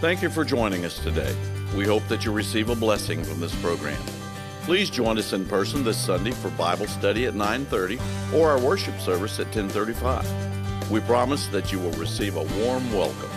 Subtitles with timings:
[0.00, 1.34] Thank you for joining us today.
[1.74, 4.00] We hope that you receive a blessing from this program.
[4.62, 7.98] Please join us in person this Sunday for Bible study at 9:30
[8.32, 10.24] or our worship service at 10:35.
[10.88, 13.30] We promise that you will receive a warm welcome.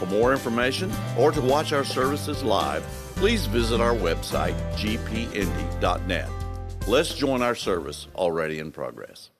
[0.00, 2.82] For more information or to watch our services live,
[3.14, 6.30] please visit our website gpindy.net.
[6.88, 9.30] Let's join our service already in progress.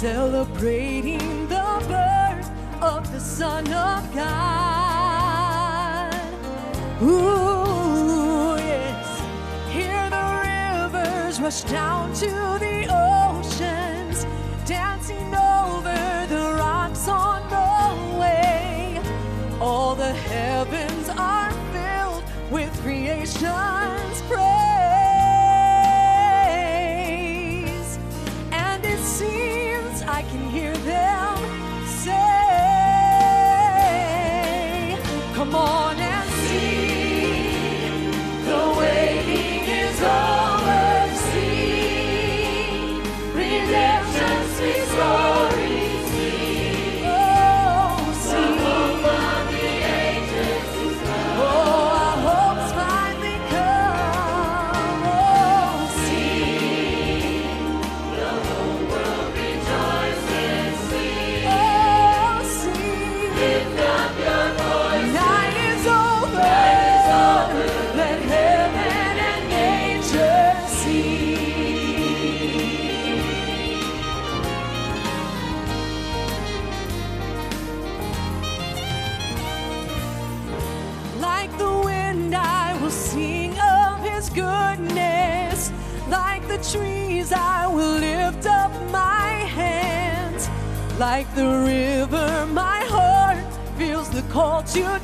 [0.00, 2.48] Celebrating the birth
[2.80, 4.94] of the Son of God.
[7.02, 9.20] Ooh, yes.
[9.72, 14.24] Hear the rivers rush down to the oceans,
[14.64, 19.00] dancing over the rocks on the way.
[19.60, 22.22] All the heavens are filled
[22.52, 24.07] with creation's
[90.98, 93.38] Like the river, my heart
[93.78, 94.98] feels the call to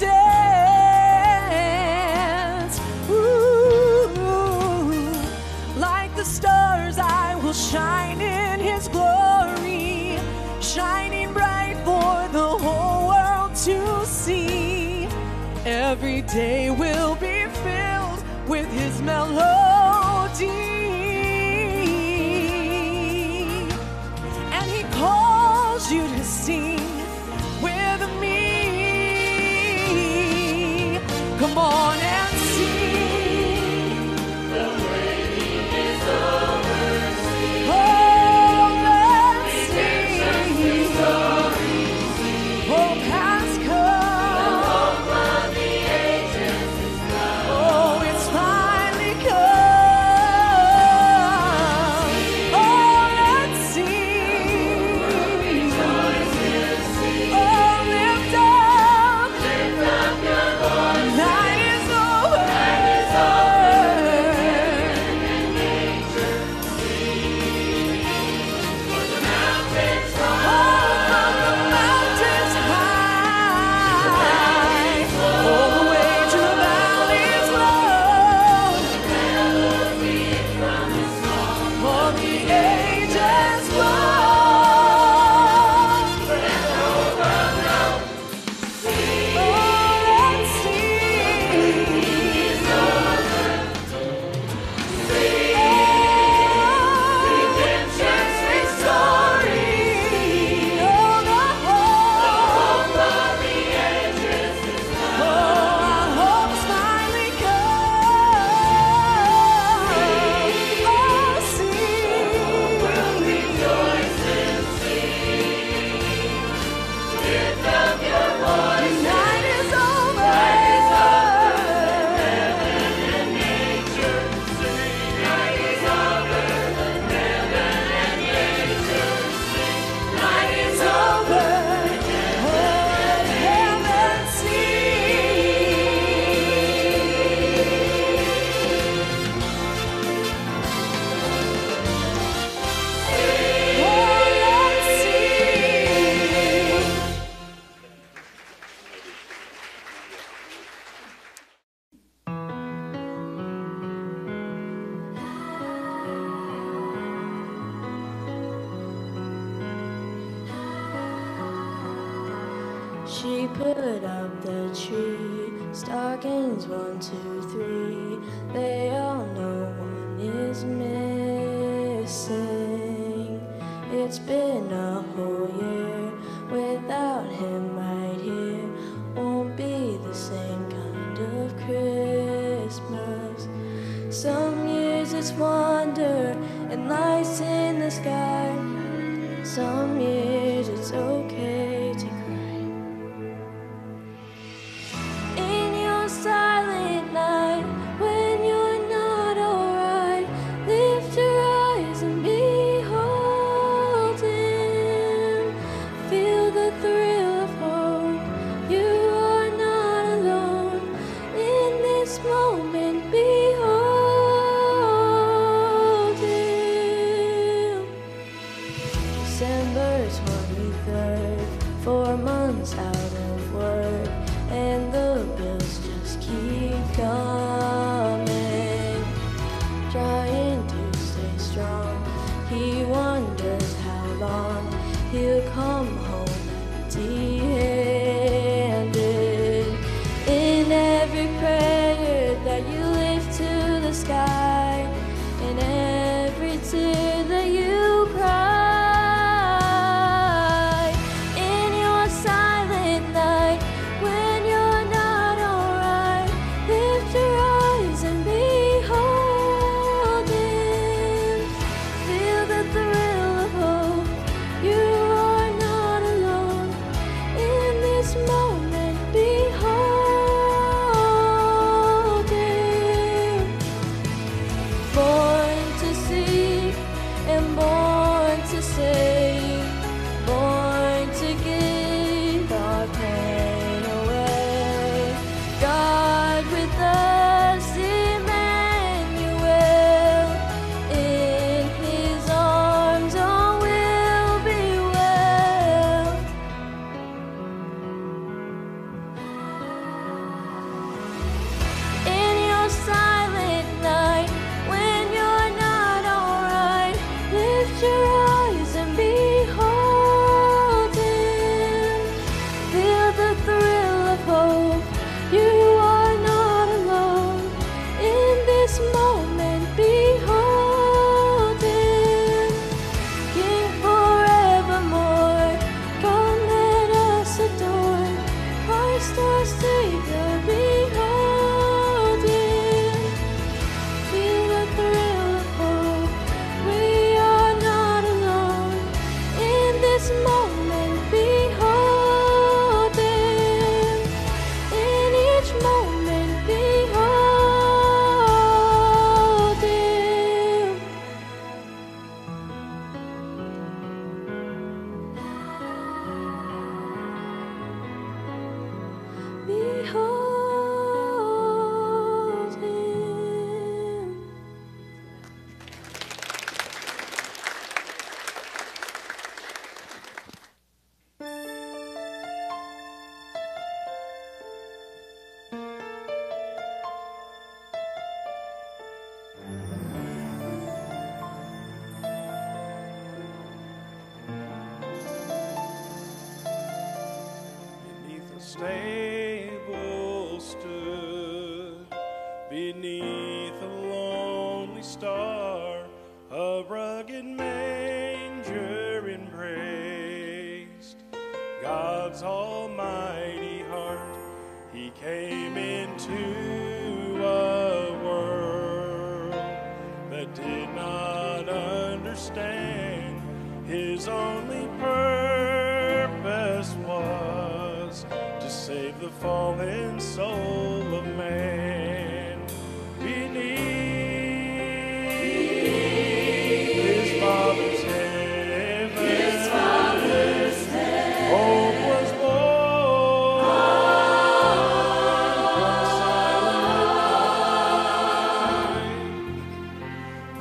[221.84, 223.03] 23rd, four months out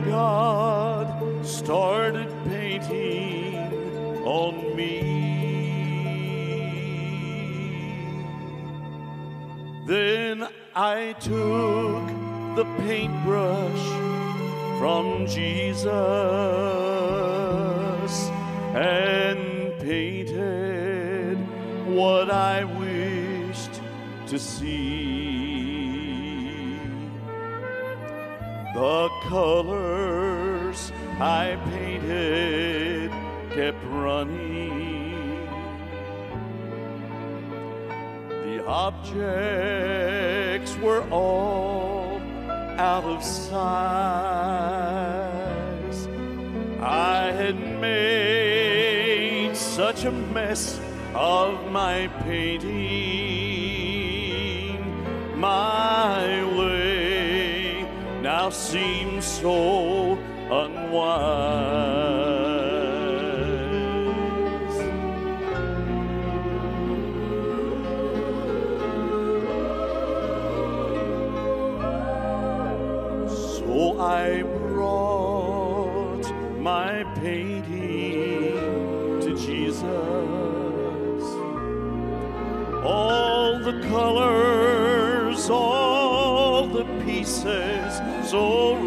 [0.06, 3.56] God started painting
[4.26, 5.17] on me.
[9.86, 12.08] Then I took
[12.58, 13.86] the paintbrush
[14.80, 15.86] from Jesus
[18.76, 21.38] and painted
[21.88, 23.82] what I wished
[24.28, 24.96] to see.
[28.77, 33.09] The colors I painted
[33.49, 35.47] kept running.
[38.45, 39.17] The objects
[40.77, 42.21] were all
[42.77, 43.57] out of size.
[46.79, 50.79] I had made such a mess
[51.15, 52.77] of my painting.
[55.39, 56.46] My
[58.57, 60.17] seems so
[60.49, 60.87] unwise.
[73.29, 76.25] So I brought
[76.59, 78.55] my painting
[79.21, 79.83] to Jesus.
[82.83, 84.46] All the colors,
[88.27, 88.87] so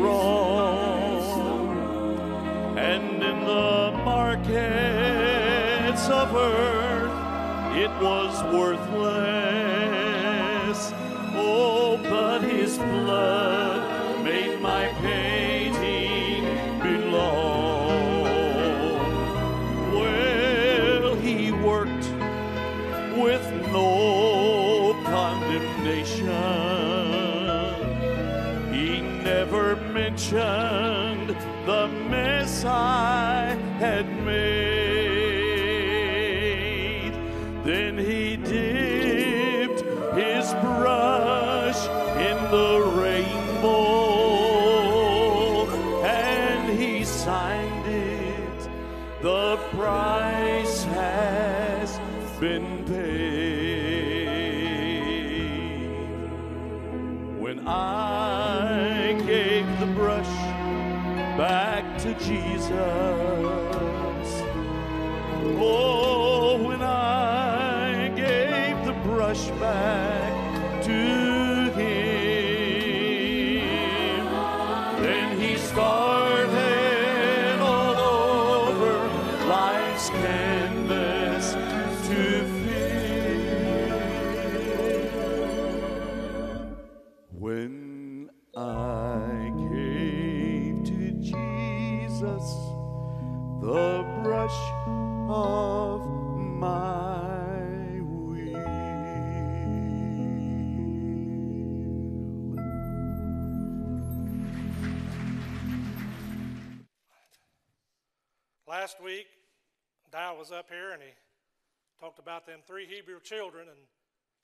[112.31, 113.79] about them three Hebrew children and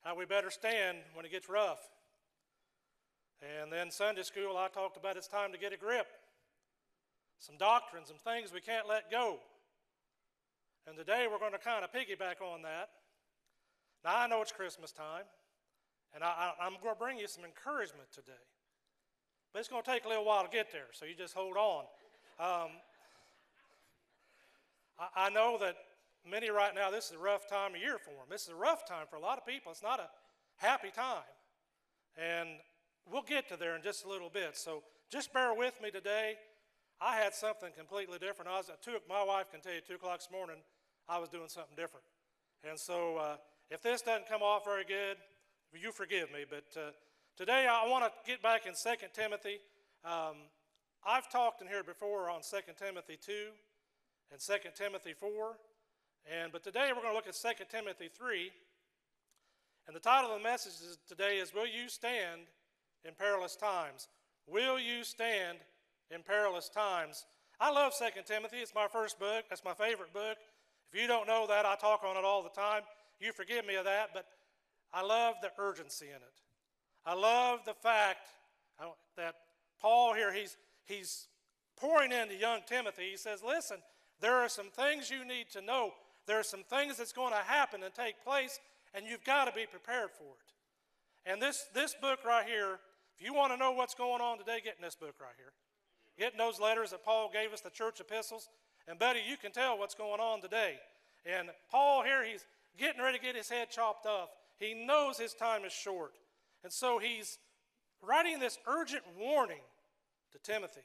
[0.02, 1.78] how we better stand when it gets rough.
[3.40, 6.08] And then Sunday school, I talked about it's time to get a grip.
[7.38, 9.38] Some doctrines, some things we can't let go.
[10.88, 12.88] And today we're going to kind of piggyback on that.
[14.04, 15.24] Now, I know it's Christmas time,
[16.12, 18.32] and I, I'm going to bring you some encouragement today.
[19.52, 21.56] But it's going to take a little while to get there, so you just hold
[21.56, 21.84] on.
[22.40, 22.70] Um,
[24.98, 25.76] I, I know that
[26.28, 28.26] many right now, this is a rough time of year for them.
[28.30, 29.72] This is a rough time for a lot of people.
[29.72, 30.08] It's not a
[30.56, 31.24] happy time.
[32.16, 32.48] And
[33.10, 34.56] we'll get to there in just a little bit.
[34.56, 36.34] So just bear with me today.
[37.00, 38.50] I had something completely different.
[38.50, 40.56] I was at two, my wife can tell you, 2 o'clock this morning,
[41.08, 42.04] I was doing something different.
[42.68, 43.36] And so uh,
[43.70, 45.18] if this doesn't come off very good,
[45.74, 46.44] you forgive me.
[46.48, 46.90] But uh,
[47.36, 49.58] today I want to get back in 2 Timothy.
[50.04, 50.36] Um,
[51.06, 53.32] I've talked in here before on 2 Timothy 2
[54.32, 55.56] and 2 Timothy 4.
[56.26, 58.50] And, but today we're going to look at 2 Timothy 3.
[59.86, 60.72] And the title of the message
[61.06, 62.42] today is Will You Stand
[63.04, 64.08] in Perilous Times?
[64.48, 65.58] Will You Stand
[66.10, 67.26] in Perilous Times?
[67.60, 68.56] I love 2 Timothy.
[68.56, 69.44] It's my first book.
[69.48, 70.36] That's my favorite book.
[70.92, 72.82] If you don't know that, I talk on it all the time.
[73.20, 74.26] You forgive me of that, but
[74.92, 76.42] I love the urgency in it.
[77.04, 78.26] I love the fact
[78.80, 78.86] uh,
[79.16, 79.36] that
[79.80, 81.28] Paul here, he's, he's
[81.76, 83.10] pouring into young Timothy.
[83.12, 83.76] He says, Listen,
[84.20, 85.92] there are some things you need to know.
[86.26, 88.58] There are some things that's going to happen and take place,
[88.94, 91.30] and you've got to be prepared for it.
[91.30, 92.78] And this, this book right here,
[93.18, 95.52] if you want to know what's going on today, get in this book right here.
[96.18, 98.48] Get in those letters that Paul gave us, the church epistles.
[98.88, 100.76] And, buddy, you can tell what's going on today.
[101.24, 102.44] And Paul here, he's
[102.78, 104.28] getting ready to get his head chopped off.
[104.58, 106.12] He knows his time is short.
[106.62, 107.38] And so he's
[108.02, 109.62] writing this urgent warning
[110.32, 110.80] to Timothy.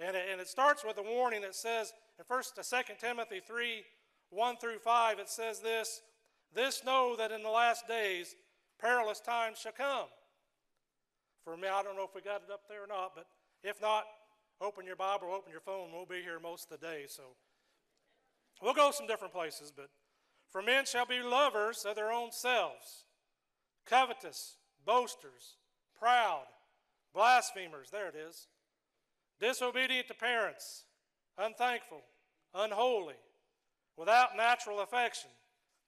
[0.00, 3.40] And it, and it starts with a warning that says in 1st to 2 Timothy
[3.46, 3.84] 3
[4.34, 6.02] 1 through 5, it says this
[6.54, 8.34] This know that in the last days
[8.80, 10.08] perilous times shall come.
[11.44, 13.26] For me, I don't know if we got it up there or not, but
[13.62, 14.04] if not,
[14.60, 15.90] open your Bible, open your phone.
[15.92, 17.04] We'll be here most of the day.
[17.06, 17.22] So
[18.62, 19.90] we'll go some different places, but
[20.50, 23.04] for men shall be lovers of their own selves,
[23.86, 25.58] covetous, boasters,
[25.98, 26.44] proud,
[27.14, 27.90] blasphemers.
[27.90, 28.48] There it is.
[29.40, 30.84] Disobedient to parents,
[31.36, 32.02] unthankful,
[32.54, 33.16] unholy
[33.96, 35.30] without natural affection,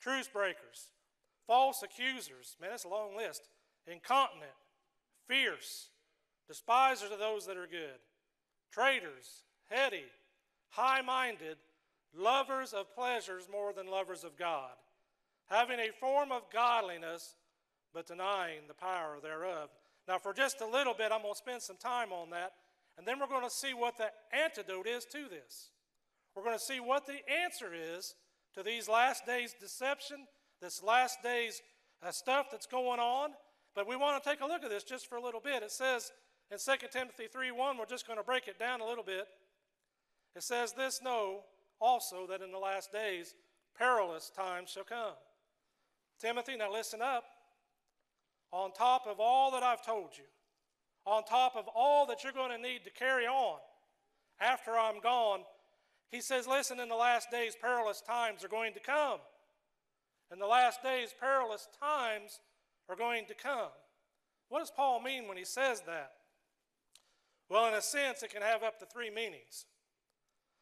[0.01, 0.89] truce breakers,
[1.47, 3.49] false accusers, man, that's a long list,
[3.87, 4.51] incontinent,
[5.29, 5.91] fierce,
[6.49, 7.99] despisers of those that are good,
[8.73, 10.05] traitors, heady,
[10.71, 11.57] high minded,
[12.15, 14.73] lovers of pleasures more than lovers of God,
[15.47, 17.35] having a form of godliness,
[17.93, 19.71] but denying the power thereof.
[20.07, 22.53] Now, for just a little bit, I'm going to spend some time on that,
[22.97, 25.71] and then we're going to see what the antidote is to this.
[26.37, 28.15] We're going to see what the answer is
[28.55, 30.27] to these last days' deception,
[30.61, 31.63] this last days'
[32.03, 33.31] uh, stuff that's going on.
[33.75, 35.63] But we want to take a look at this just for a little bit.
[35.63, 36.13] It says
[36.51, 39.27] in 2 Timothy 3 1, we're just going to break it down a little bit.
[40.35, 41.41] It says, This know
[41.81, 43.35] also that in the last days
[43.77, 45.15] perilous times shall come.
[46.21, 47.25] Timothy, now listen up.
[48.53, 50.25] On top of all that I've told you,
[51.05, 53.59] on top of all that you're going to need to carry on
[54.41, 55.41] after I'm gone,
[56.11, 59.19] he says, Listen, in the last days, perilous times are going to come.
[60.33, 62.41] In the last days, perilous times
[62.89, 63.71] are going to come.
[64.49, 66.13] What does Paul mean when he says that?
[67.49, 69.67] Well, in a sense, it can have up to three meanings.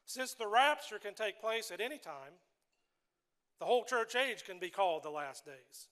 [0.07, 2.35] Since the rapture can take place at any time,
[3.59, 5.88] the whole church age can be called the last days.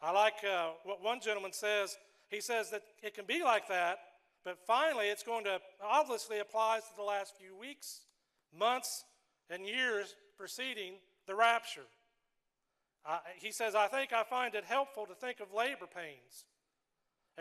[0.00, 1.96] I like uh, what one gentleman says.
[2.30, 3.98] He says that it can be like that,
[4.44, 8.00] but finally it's going to obviously applies to the last few weeks
[8.58, 9.04] months
[9.50, 10.94] and years preceding
[11.26, 11.86] the rapture.
[13.36, 16.44] He says, I think I find it helpful to think of labor pains.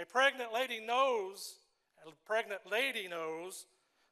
[0.02, 1.56] A pregnant lady knows,
[2.08, 3.66] a pregnant lady knows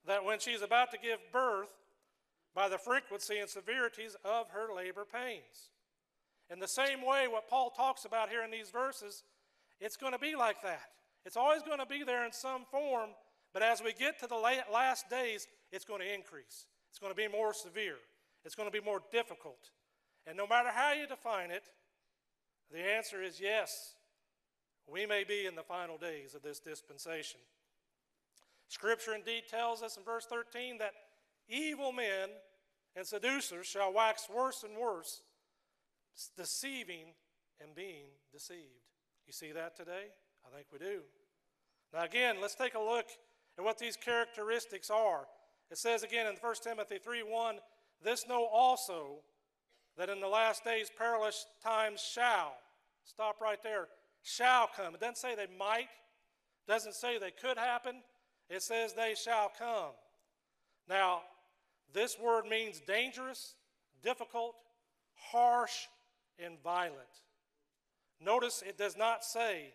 [0.06, 1.70] that when she's about to give birth,
[2.56, 5.70] by the frequency and severities of her labor pains.
[6.50, 9.24] In the same way, what Paul talks about here in these verses,
[9.80, 10.90] it's going to be like that.
[11.26, 13.12] It's always going to be there in some form,
[13.54, 16.66] but as we get to the last days, it's going to increase.
[16.90, 17.98] It's going to be more severe.
[18.46, 19.72] It's going to be more difficult.
[20.26, 21.64] And no matter how you define it,
[22.72, 23.96] the answer is yes.
[24.88, 27.40] We may be in the final days of this dispensation.
[28.68, 30.94] Scripture indeed tells us in verse 13 that
[31.48, 32.30] evil men
[32.96, 35.22] and seducers shall wax worse and worse,
[36.38, 37.14] deceiving
[37.62, 38.86] and being deceived.
[39.28, 40.10] You see that today?
[40.46, 41.02] I think we do.
[41.94, 43.08] Now, again, let's take a look
[43.58, 45.26] at what these characteristics are.
[45.72, 47.56] It says again in 1 Timothy 3 1,
[48.04, 49.20] this know also
[49.98, 52.54] that in the last days perilous times shall.
[53.04, 53.88] Stop right there.
[54.24, 54.94] Shall come.
[54.94, 55.90] It doesn't say they might,
[56.68, 58.02] doesn't say they could happen.
[58.50, 59.92] It says they shall come.
[60.88, 61.22] Now,
[61.94, 63.56] this word means dangerous,
[64.04, 64.56] difficult,
[65.16, 65.88] harsh,
[66.44, 66.96] and violent.
[68.22, 69.74] Notice it does not say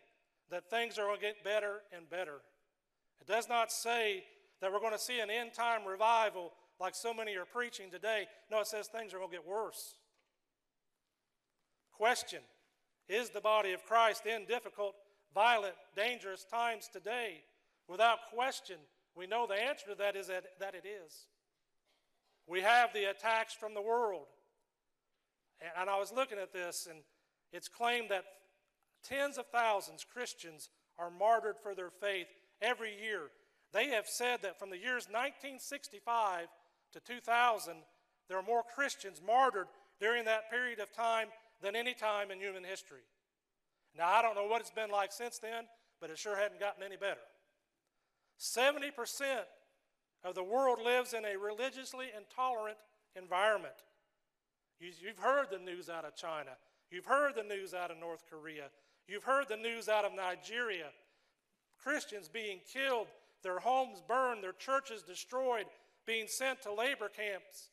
[0.50, 2.40] that things are going to get better and better.
[3.20, 4.24] It does not say
[4.64, 6.50] that we're going to see an end time revival
[6.80, 8.24] like so many are preaching today.
[8.50, 9.94] No, it says things are going to get worse.
[11.92, 12.40] Question
[13.06, 14.94] Is the body of Christ in difficult,
[15.34, 17.42] violent, dangerous times today?
[17.88, 18.76] Without question,
[19.14, 21.26] we know the answer to that is that, that it is.
[22.46, 24.28] We have the attacks from the world.
[25.78, 27.00] And I was looking at this, and
[27.52, 28.24] it's claimed that
[29.06, 32.28] tens of thousands Christians are martyred for their faith
[32.62, 33.24] every year.
[33.74, 36.46] They have said that from the years 1965
[36.92, 37.74] to 2000,
[38.28, 39.66] there are more Christians martyred
[40.00, 41.28] during that period of time
[41.60, 43.02] than any time in human history.
[43.98, 45.64] Now, I don't know what it's been like since then,
[46.00, 47.20] but it sure hadn't gotten any better.
[48.38, 48.92] 70%
[50.22, 52.78] of the world lives in a religiously intolerant
[53.16, 53.74] environment.
[54.78, 56.50] You've heard the news out of China.
[56.90, 58.66] You've heard the news out of North Korea.
[59.08, 60.90] You've heard the news out of Nigeria.
[61.82, 63.08] Christians being killed,
[63.44, 65.66] their homes burned, their churches destroyed,
[66.04, 67.70] being sent to labor camps,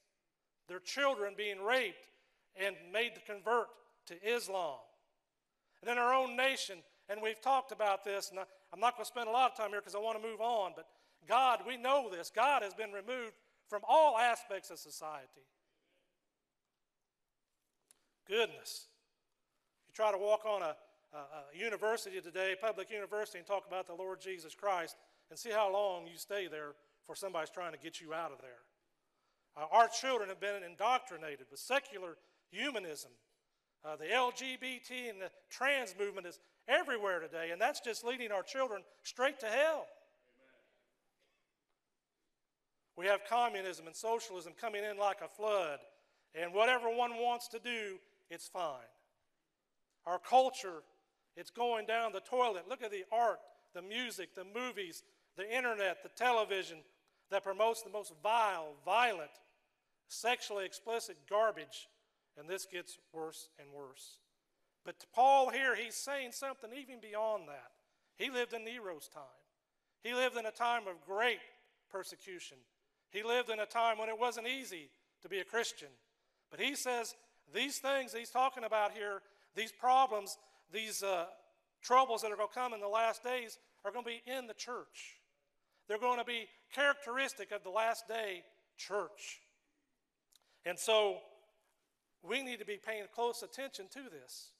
[0.67, 2.07] their children being raped
[2.55, 3.67] and made to convert
[4.05, 4.77] to Islam.
[5.81, 6.77] And in our own nation,
[7.09, 9.71] and we've talked about this, and I'm not going to spend a lot of time
[9.71, 10.85] here because I want to move on, but
[11.27, 12.31] God, we know this.
[12.33, 13.33] God has been removed
[13.67, 15.47] from all aspects of society.
[18.27, 18.87] Goodness.
[19.87, 20.75] You try to walk on a,
[21.13, 24.95] a, a university today, public university, and talk about the Lord Jesus Christ,
[25.31, 28.39] and see how long you stay there before somebody's trying to get you out of
[28.41, 28.61] there.
[29.57, 32.17] Uh, our children have been indoctrinated with secular
[32.51, 33.11] humanism.
[33.83, 38.43] Uh, the LGBT and the trans movement is everywhere today, and that's just leading our
[38.43, 39.87] children straight to hell.
[42.97, 45.79] We have communism and socialism coming in like a flood,
[46.35, 47.97] and whatever one wants to do,
[48.29, 48.91] it's fine.
[50.05, 50.83] Our culture,
[51.35, 52.65] it's going down the toilet.
[52.69, 53.39] Look at the art,
[53.73, 55.03] the music, the movies,
[55.37, 56.77] the internet, the television
[57.29, 59.31] that promotes the most vile, violent,
[60.07, 61.87] sexually explicit garbage,
[62.37, 64.17] and this gets worse and worse.
[64.83, 67.71] But Paul here, he's saying something even beyond that.
[68.17, 69.23] He lived in Nero's time.
[70.03, 71.39] He lived in a time of great
[71.91, 72.57] persecution.
[73.11, 74.89] He lived in a time when it wasn't easy
[75.21, 75.89] to be a Christian.
[76.49, 77.15] But he says
[77.53, 79.21] these things he's talking about here,
[79.55, 80.37] these problems,
[80.73, 81.25] these uh,
[81.81, 84.47] troubles that are going to come in the last days, are going to be in
[84.47, 85.20] the church.
[85.91, 88.43] They're going to be characteristic of the last day
[88.77, 89.41] church.
[90.65, 91.17] And so
[92.23, 94.51] we need to be paying close attention to this.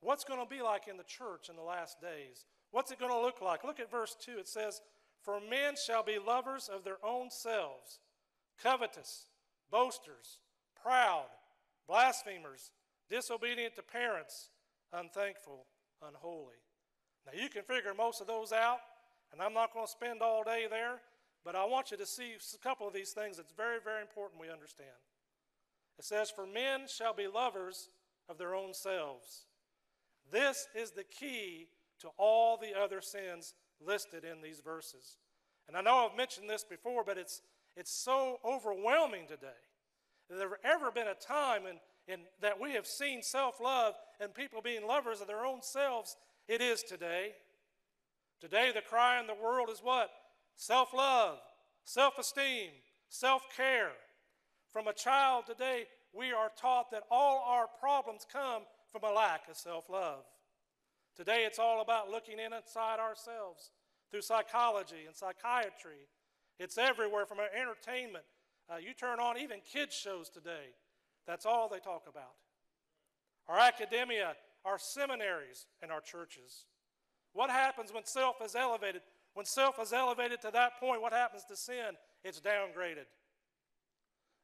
[0.00, 2.44] What's going to be like in the church in the last days?
[2.70, 3.64] What's it going to look like?
[3.64, 4.32] Look at verse 2.
[4.40, 4.82] It says,
[5.22, 8.00] For men shall be lovers of their own selves,
[8.62, 9.24] covetous,
[9.70, 10.40] boasters,
[10.82, 11.28] proud,
[11.88, 12.72] blasphemers,
[13.08, 14.50] disobedient to parents,
[14.92, 15.64] unthankful,
[16.06, 16.60] unholy.
[17.24, 18.80] Now you can figure most of those out,
[19.32, 21.00] and I'm not going to spend all day there,
[21.44, 24.40] but I want you to see a couple of these things that's very, very important
[24.40, 24.90] we understand.
[25.98, 27.88] It says, For men shall be lovers
[28.28, 29.46] of their own selves.
[30.30, 31.68] This is the key
[32.00, 35.16] to all the other sins listed in these verses.
[35.68, 37.42] And I know I've mentioned this before, but it's,
[37.76, 39.48] it's so overwhelming today.
[40.30, 41.76] There ever been a time in,
[42.12, 46.16] in that we have seen self love and people being lovers of their own selves?
[46.48, 47.32] It is today.
[48.42, 50.10] Today, the cry in the world is what?
[50.56, 51.38] Self love,
[51.84, 52.70] self esteem,
[53.08, 53.92] self care.
[54.72, 59.42] From a child today, we are taught that all our problems come from a lack
[59.48, 60.24] of self love.
[61.16, 63.70] Today, it's all about looking inside ourselves
[64.10, 66.08] through psychology and psychiatry.
[66.58, 68.24] It's everywhere from our entertainment.
[68.68, 70.74] Uh, you turn on even kids' shows today,
[71.28, 72.34] that's all they talk about.
[73.46, 76.64] Our academia, our seminaries, and our churches.
[77.32, 79.02] What happens when self is elevated?
[79.34, 81.96] When self is elevated to that point, what happens to sin?
[82.24, 83.06] It's downgraded.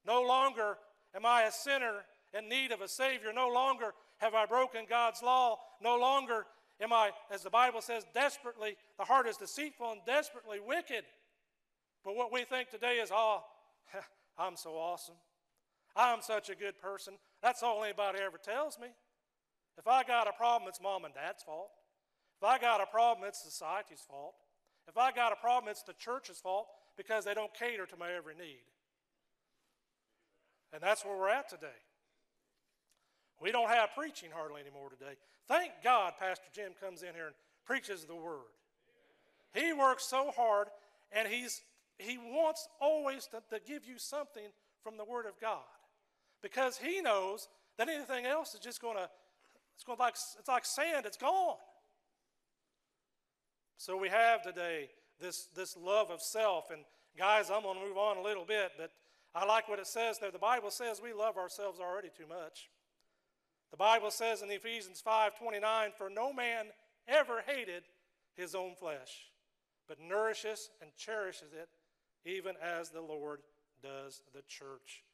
[0.07, 0.79] No longer
[1.15, 3.33] am I a sinner in need of a Savior.
[3.33, 5.59] No longer have I broken God's law.
[5.83, 6.47] No longer
[6.81, 11.05] am I, as the Bible says, desperately, the heart is deceitful and desperately wicked.
[12.05, 13.43] But what we think today is, oh,
[14.39, 15.17] I'm so awesome.
[15.97, 17.15] I'm such a good person.
[17.43, 18.89] That's all anybody ever tells me.
[19.77, 21.71] If I got a problem, it's mom and dad's fault.
[22.41, 24.35] If I got a problem, it's society's fault.
[24.87, 28.13] If I got a problem, it's the church's fault because they don't cater to my
[28.13, 28.63] every need.
[30.73, 31.67] And that's where we're at today.
[33.41, 35.15] We don't have preaching hardly anymore today.
[35.47, 38.51] Thank God Pastor Jim comes in here and preaches the word.
[39.55, 40.69] He works so hard
[41.13, 41.63] and he's
[41.99, 44.45] he wants always to, to give you something
[44.85, 45.65] from the word of God.
[46.43, 49.09] Because he knows that anything else is just gonna
[49.75, 51.57] it's gonna like it's like sand, it's gone.
[53.81, 56.83] So we have today this this love of self, and
[57.17, 58.91] guys, I'm gonna move on a little bit, but
[59.37, 60.33] I like what it says there.
[60.33, 62.71] The Bible says we love ourselves already too much.
[63.71, 66.73] The Bible says in Ephesians 5:29, "For no man
[67.07, 67.85] ever hated
[68.35, 69.31] his own flesh,
[69.87, 71.69] but nourishes and cherishes it,
[72.25, 73.45] even as the Lord
[73.81, 75.05] does the church."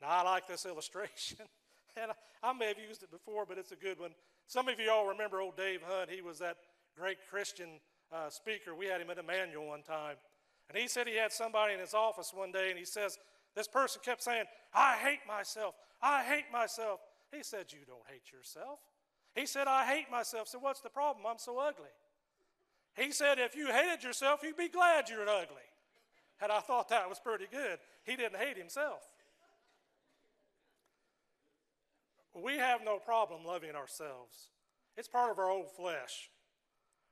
[0.00, 1.46] Now I like this illustration,
[1.94, 2.10] and
[2.42, 4.14] I may have used it before, but it's a good one.
[4.46, 6.08] Some of you all remember old Dave Hunt.
[6.08, 6.56] He was that
[6.96, 7.82] great Christian
[8.14, 8.74] uh, speaker.
[8.74, 10.16] We had him at Emmanuel one time.
[10.68, 13.18] And he said he had somebody in his office one day, and he says,
[13.54, 15.74] This person kept saying, I hate myself.
[16.00, 17.00] I hate myself.
[17.32, 18.78] He said, You don't hate yourself.
[19.34, 20.48] He said, I hate myself.
[20.48, 21.26] So what's the problem?
[21.28, 21.90] I'm so ugly.
[22.96, 25.68] He said, If you hated yourself, you'd be glad you're ugly.
[26.40, 27.78] And I thought that was pretty good.
[28.04, 29.00] He didn't hate himself.
[32.34, 34.50] We have no problem loving ourselves,
[34.96, 36.30] it's part of our old flesh.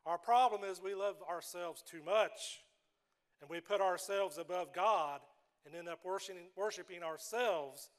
[0.05, 2.63] Our problem is we love ourselves too much,
[3.41, 5.21] and we put ourselves above God
[5.65, 7.91] and end up worshiping, worshiping ourselves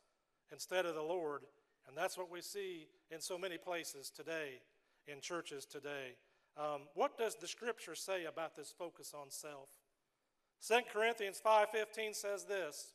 [0.51, 1.41] instead of the Lord.
[1.87, 4.61] And that's what we see in so many places today,
[5.07, 6.17] in churches today.
[6.57, 9.69] Um, what does the scripture say about this focus on self?
[10.67, 12.93] 2 Corinthians 5:15 says this,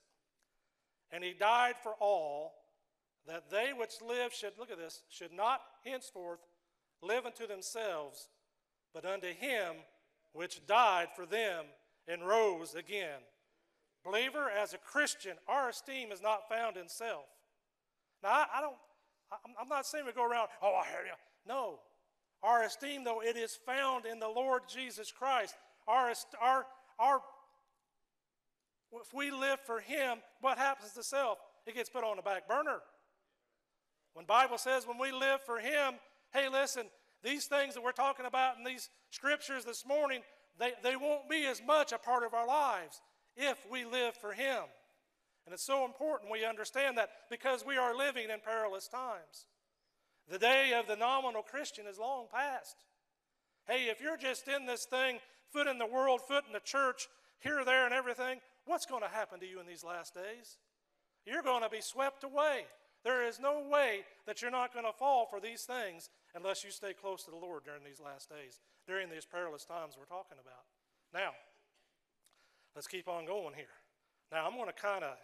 [1.11, 2.55] and he died for all
[3.27, 6.41] that they which live should look at this should not henceforth
[7.03, 8.29] live unto themselves
[8.95, 9.77] but unto him
[10.33, 11.65] which died for them
[12.07, 13.21] and rose again.
[14.05, 17.25] Believer, as a Christian, our esteem is not found in self.
[18.23, 18.77] Now, I, I don't,
[19.61, 21.13] I'm not saying we go around, oh, I hear you.
[21.47, 21.81] No.
[22.43, 25.57] Our esteem, though, it is found in the Lord Jesus Christ.
[25.87, 26.67] Our, our,
[26.99, 27.21] our,
[28.93, 31.39] if we live for Him, what happens to self?
[31.67, 32.79] It gets put on the back burner.
[34.15, 35.95] When Bible says when we live for Him,
[36.33, 36.87] hey, listen,
[37.23, 40.23] these things that we're talking about in these scriptures this morning,
[40.59, 43.01] they, they won't be as much a part of our lives
[43.37, 44.63] if we live for Him.
[45.47, 49.47] And it's so important we understand that because we are living in perilous times.
[50.31, 52.77] The day of the nominal Christian is long past.
[53.67, 55.19] Hey, if you're just in this thing,
[55.53, 59.09] foot in the world, foot in the church, here, there, and everything, what's going to
[59.09, 60.59] happen to you in these last days?
[61.25, 62.65] You're going to be swept away.
[63.05, 66.71] There is no way that you're not going to fall for these things unless you
[66.71, 70.39] stay close to the Lord during these last days, during these perilous times we're talking
[70.41, 70.71] about.
[71.13, 71.35] Now,
[72.75, 73.75] let's keep on going here.
[74.31, 75.19] Now, I'm going to kind of,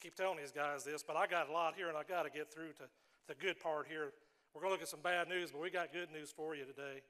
[0.00, 2.30] keep telling these guys this, but I got a lot here and I got to
[2.30, 2.90] get through to
[3.28, 4.12] the good part here.
[4.52, 6.64] We're going to look at some bad news, but we got good news for you
[6.64, 7.02] today.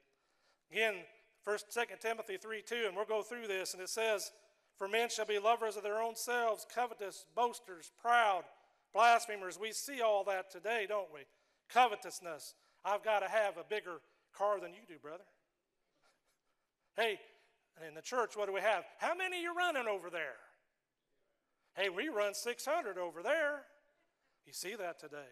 [0.71, 0.95] Again,
[1.43, 4.31] First, Second Timothy 3 2, and we'll go through this, and it says,
[4.77, 8.43] For men shall be lovers of their own selves, covetous, boasters, proud,
[8.93, 9.59] blasphemers.
[9.59, 11.21] We see all that today, don't we?
[11.69, 12.55] Covetousness,
[12.85, 14.01] I've got to have a bigger
[14.37, 15.23] car than you do, brother.
[16.97, 17.19] Hey,
[17.87, 18.83] in the church, what do we have?
[18.99, 20.37] How many you running over there?
[21.75, 23.63] Hey, we run 600 over there.
[24.45, 25.31] You see that today.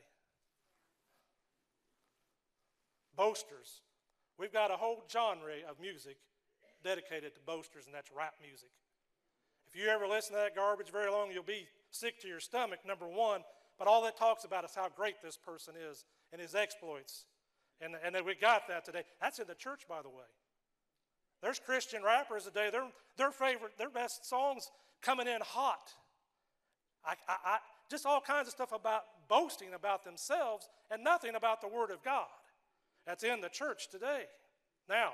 [3.15, 3.81] Boasters.
[4.39, 6.17] We've got a whole genre of music
[6.83, 8.71] dedicated to boasters, and that's rap music.
[9.67, 12.79] If you ever listen to that garbage very long, you'll be sick to your stomach,
[12.85, 13.41] number one.
[13.77, 17.25] But all that talks about is how great this person is and his exploits.
[17.81, 19.03] And, and we got that today.
[19.19, 20.29] That's in the church, by the way.
[21.41, 24.69] There's Christian rappers today, their, their favorite, their best songs
[25.01, 25.91] coming in hot.
[27.03, 27.57] I, I, I,
[27.89, 32.03] just all kinds of stuff about boasting about themselves and nothing about the Word of
[32.03, 32.27] God.
[33.07, 34.25] That's in the church today.
[34.87, 35.13] Now,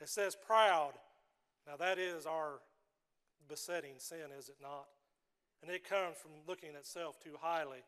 [0.00, 0.92] it says proud.
[1.66, 2.60] Now, that is our
[3.48, 4.86] besetting sin, is it not?
[5.62, 7.82] And it comes from looking at self too highly.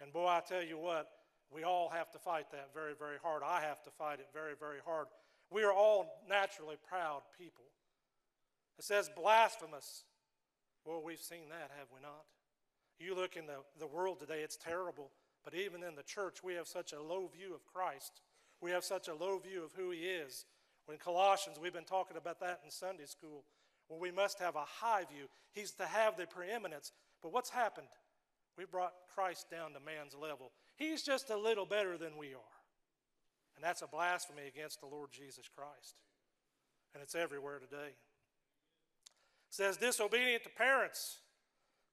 [0.00, 1.08] And boy, I tell you what,
[1.52, 3.42] we all have to fight that very, very hard.
[3.44, 5.06] I have to fight it very, very hard.
[5.50, 7.64] We are all naturally proud people.
[8.78, 10.04] It says blasphemous.
[10.84, 12.24] Well, we've seen that, have we not?
[12.98, 15.10] You look in the, the world today, it's terrible.
[15.44, 18.20] But even in the church, we have such a low view of Christ.
[18.60, 20.44] We have such a low view of who He is.
[20.86, 23.44] When Colossians, we've been talking about that in Sunday school,
[23.88, 25.26] where we must have a high view.
[25.52, 26.92] He's to have the preeminence.
[27.22, 27.88] But what's happened?
[28.58, 30.52] We brought Christ down to man's level.
[30.76, 32.56] He's just a little better than we are.
[33.56, 35.96] And that's a blasphemy against the Lord Jesus Christ.
[36.94, 37.92] And it's everywhere today.
[39.48, 41.18] It says disobedient to parents.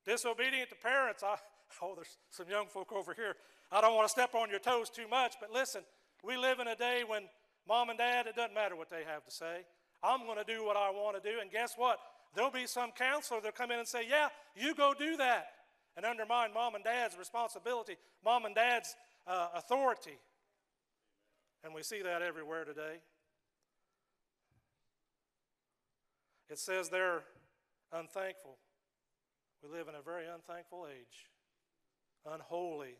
[0.05, 1.23] Disobedient to parents.
[1.23, 1.37] I,
[1.81, 3.35] oh, there's some young folk over here.
[3.71, 5.81] I don't want to step on your toes too much, but listen,
[6.23, 7.23] we live in a day when
[7.67, 9.65] mom and dad, it doesn't matter what they have to say.
[10.03, 11.39] I'm going to do what I want to do.
[11.39, 11.97] And guess what?
[12.35, 15.47] There'll be some counselor that'll come in and say, Yeah, you go do that
[15.95, 18.95] and undermine mom and dad's responsibility, mom and dad's
[19.27, 20.17] uh, authority.
[21.63, 22.99] And we see that everywhere today.
[26.49, 27.23] It says they're
[27.91, 28.57] unthankful.
[29.63, 31.29] We live in a very unthankful age,
[32.29, 32.97] unholy.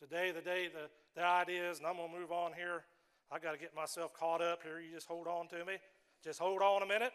[0.00, 2.84] Today, the day, the, the idea is, and I'm going to move on here.
[3.32, 4.80] I got to get myself caught up here.
[4.80, 5.78] You just hold on to me.
[6.22, 7.12] Just hold on a minute.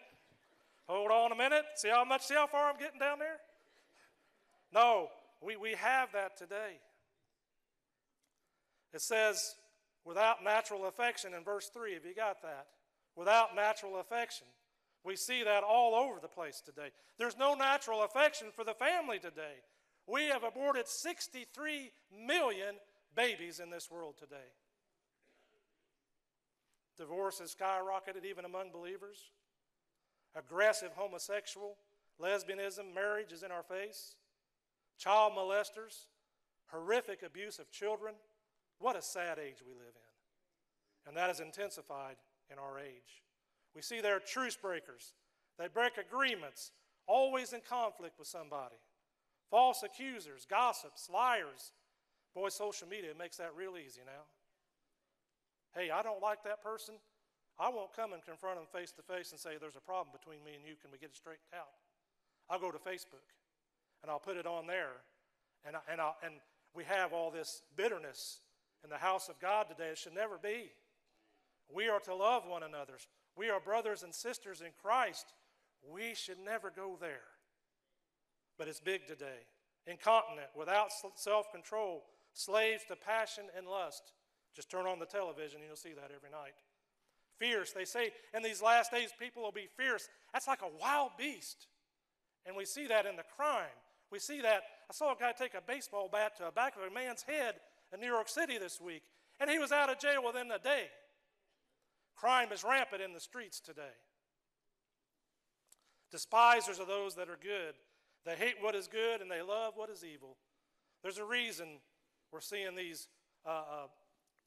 [0.87, 1.63] Hold on a minute.
[1.75, 3.37] See how much, see how far I'm getting down there?
[4.73, 5.07] No,
[5.41, 6.79] we, we have that today.
[8.93, 9.55] It says,
[10.05, 11.93] without natural affection in verse 3.
[11.93, 12.67] Have you got that?
[13.15, 14.47] Without natural affection.
[15.03, 16.89] We see that all over the place today.
[17.17, 19.63] There's no natural affection for the family today.
[20.07, 21.91] We have aborted 63
[22.25, 22.75] million
[23.15, 24.49] babies in this world today.
[26.97, 29.17] Divorce has skyrocketed even among believers.
[30.35, 31.77] Aggressive homosexual,
[32.21, 34.15] lesbianism, marriage is in our face.
[34.99, 36.07] Child molesters,
[36.67, 38.13] horrific abuse of children.
[38.79, 41.07] What a sad age we live in.
[41.07, 42.17] And that has intensified
[42.51, 43.23] in our age.
[43.73, 45.13] We see there are truce breakers.
[45.57, 46.71] They break agreements,
[47.07, 48.75] always in conflict with somebody.
[49.49, 51.71] False accusers, gossips, liars.
[52.35, 54.27] Boy, social media makes that real easy now.
[55.73, 56.95] Hey, I don't like that person.
[57.57, 60.43] I won't come and confront them face to face and say, There's a problem between
[60.43, 60.75] me and you.
[60.81, 61.71] Can we get it straightened out?
[62.49, 63.25] I'll go to Facebook
[64.01, 64.91] and I'll put it on there.
[65.65, 66.35] And, I, and, i and
[66.73, 68.39] we have all this bitterness
[68.83, 69.89] in the house of God today.
[69.89, 70.71] It should never be.
[71.73, 72.93] We are to love one another.
[73.35, 75.33] We are brothers and sisters in Christ.
[75.87, 77.27] We should never go there.
[78.57, 79.47] But it's big today.
[79.87, 84.13] Incontinent, without self control, slaves to passion and lust.
[84.55, 86.53] Just turn on the television and you'll see that every night.
[87.37, 87.71] Fierce.
[87.71, 90.09] They say in these last days people will be fierce.
[90.33, 91.67] That's like a wild beast.
[92.45, 93.65] And we see that in the crime.
[94.11, 94.61] We see that.
[94.89, 97.55] I saw a guy take a baseball bat to the back of a man's head
[97.93, 99.03] in New York City this week,
[99.39, 100.85] and he was out of jail within a day.
[102.15, 103.95] Crime is rampant in the streets today.
[106.11, 107.75] Despisers are those that are good.
[108.25, 110.35] They hate what is good and they love what is evil.
[111.01, 111.67] There's a reason
[112.31, 113.07] we're seeing these
[113.45, 113.87] uh, uh,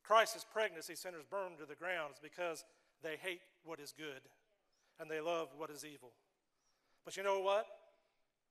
[0.03, 2.11] crisis pregnancy centers burned to the ground.
[2.11, 2.65] It's because
[3.03, 4.21] they hate what is good
[5.01, 6.13] and they love what is evil.
[7.05, 7.67] But you know what?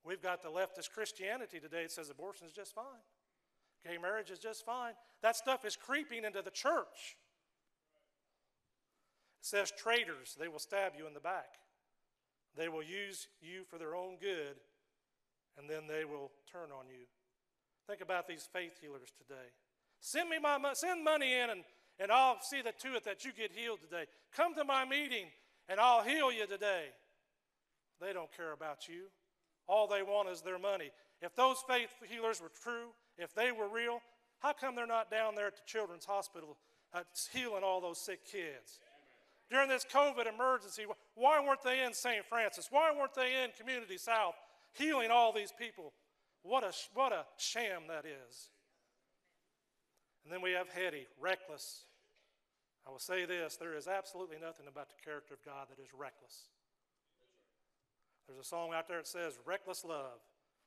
[0.04, 2.86] We've got the leftist Christianity today that says abortion is just fine.
[3.86, 4.94] Gay marriage is just fine.
[5.22, 7.18] That stuff is creeping into the church.
[9.40, 11.58] It says traitors, they will stab you in the back.
[12.56, 14.60] They will use you for their own good,
[15.58, 17.06] and then they will turn on you.
[17.88, 19.50] Think about these faith healers today.
[20.00, 21.64] Send me my send money in and,
[22.00, 24.06] and I'll see the to it that you get healed today.
[24.36, 25.26] Come to my meeting
[25.70, 26.86] and I'll heal you today.
[28.00, 29.06] They don't care about you.
[29.72, 30.92] All they want is their money.
[31.22, 34.02] If those faith healers were true, if they were real,
[34.40, 36.58] how come they're not down there at the children's hospital
[36.94, 38.82] uh, healing all those sick kids?
[39.50, 40.84] During this COVID emergency,
[41.16, 42.26] why weren't they in St.
[42.26, 42.68] Francis?
[42.70, 44.36] Why weren't they in Community South
[44.74, 45.94] healing all these people?
[46.44, 48.50] What a, what a sham that is.
[50.26, 51.86] And then we have heady, reckless.
[52.86, 55.90] I will say this there is absolutely nothing about the character of God that is
[55.98, 56.50] reckless.
[58.32, 60.20] There's a song out there that says, Reckless Love.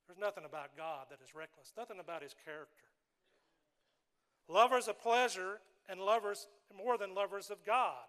[0.06, 2.84] There's nothing about God that is reckless, nothing about his character.
[4.48, 6.46] Lovers of pleasure and lovers
[6.76, 8.04] more than lovers of God.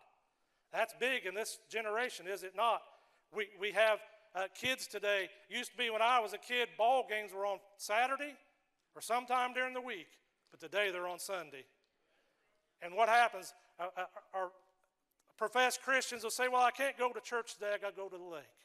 [0.73, 2.81] That's big in this generation, is it not?
[3.33, 3.99] We, we have
[4.35, 5.29] uh, kids today.
[5.49, 8.33] Used to be when I was a kid, ball games were on Saturday
[8.93, 10.07] or sometime during the week,
[10.51, 11.63] but today they're on Sunday.
[12.81, 13.53] And what happens?
[13.79, 14.03] Uh, uh,
[14.33, 14.51] our
[15.37, 18.09] professed Christians will say, Well, I can't go to church today, I got to go
[18.09, 18.64] to the lake.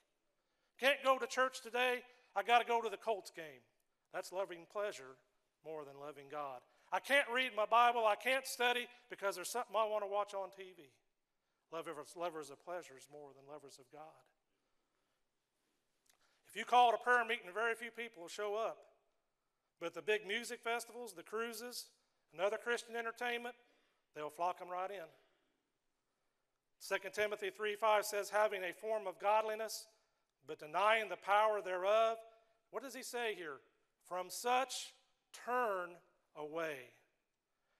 [0.80, 1.98] Can't go to church today,
[2.34, 3.62] I got to go to the Colts game.
[4.14, 5.18] That's loving pleasure
[5.64, 6.60] more than loving God.
[6.92, 10.34] I can't read my Bible, I can't study because there's something I want to watch
[10.34, 10.88] on TV.
[11.72, 14.24] Lovers, lovers of pleasures more than lovers of God.
[16.48, 18.78] If you call it a prayer meeting, very few people will show up.
[19.80, 21.86] But the big music festivals, the cruises,
[22.32, 23.54] and other Christian entertainment,
[24.16, 25.06] they'll flock them right in.
[26.88, 29.86] 2 Timothy 3 5 says, having a form of godliness,
[30.46, 32.18] but denying the power thereof.
[32.70, 33.58] What does he say here?
[34.08, 34.94] From such
[35.44, 35.90] turn
[36.36, 36.76] away.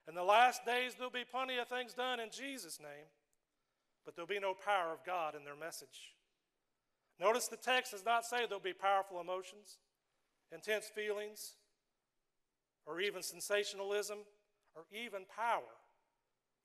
[0.08, 3.06] In the last days, there'll be plenty of things done in Jesus' name,
[4.04, 6.14] but there'll be no power of God in their message.
[7.20, 9.78] Notice the text does not say there'll be powerful emotions,
[10.52, 11.54] intense feelings,
[12.86, 14.18] or even sensationalism,
[14.74, 15.76] or even power.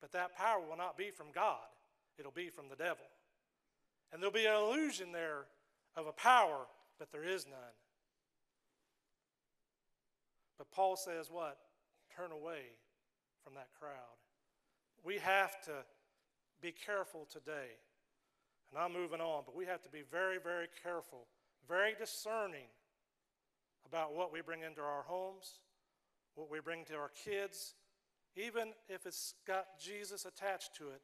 [0.00, 1.66] But that power will not be from God,
[2.18, 3.04] it'll be from the devil.
[4.12, 5.44] And there'll be an illusion there
[5.96, 6.66] of a power,
[6.98, 7.76] but there is none.
[10.58, 11.58] But Paul says, what?
[12.14, 12.62] Turn away
[13.44, 13.92] from that crowd.
[15.04, 15.72] We have to
[16.60, 17.78] be careful today.
[18.70, 21.26] And I'm moving on, but we have to be very, very careful,
[21.68, 22.68] very discerning
[23.86, 25.60] about what we bring into our homes,
[26.34, 27.74] what we bring to our kids,
[28.36, 31.00] even if it's got Jesus attached to it.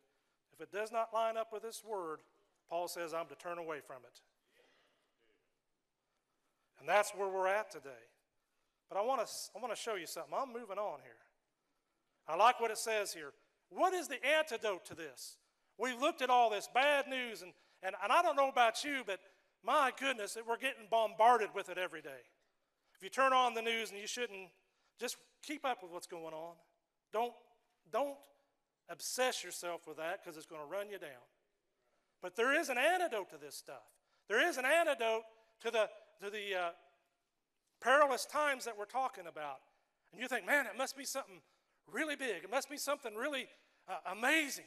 [0.52, 2.20] If it does not line up with this word,
[2.68, 4.20] Paul says, I'm to turn away from it.
[6.82, 8.02] And that's where we're at today.
[8.88, 10.34] But I want to I want to show you something.
[10.36, 11.12] I'm moving on here.
[12.26, 13.32] I like what it says here.
[13.70, 15.36] What is the antidote to this?
[15.78, 17.52] We've looked at all this bad news, and,
[17.84, 19.20] and, and I don't know about you, but
[19.64, 22.26] my goodness, we're getting bombarded with it every day.
[22.96, 24.48] If you turn on the news and you shouldn't,
[24.98, 25.16] just
[25.46, 26.54] keep up with what's going on.
[27.12, 27.32] Don't,
[27.92, 28.16] don't
[28.88, 31.22] obsess yourself with that because it's going to run you down.
[32.20, 33.86] But there is an antidote to this stuff.
[34.28, 35.22] There is an antidote
[35.62, 35.88] to the,
[36.20, 36.70] to the uh,
[37.80, 39.58] perilous times that we're talking about.
[40.12, 41.40] And you think, man, it must be something
[41.90, 42.44] really big.
[42.44, 43.46] It must be something really
[43.88, 44.64] uh, amazing.